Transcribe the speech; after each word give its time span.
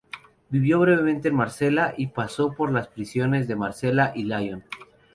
Vivió 0.49 0.79
brevemente 0.79 1.27
en 1.27 1.35
Marsella 1.35 1.93
y 1.95 2.07
pasó 2.07 2.53
por 2.55 2.71
las 2.71 2.87
prisiones 2.87 3.47
de 3.47 3.55
Marsella 3.55 4.13
y 4.15 4.23
Lyon. 4.23 4.63